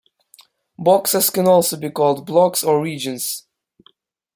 Boxes 0.79 1.29
can 1.29 1.45
also 1.47 1.77
be 1.77 1.91
called 1.91 2.25
blocks 2.25 2.63
or 2.63 2.81
regions. 2.81 3.45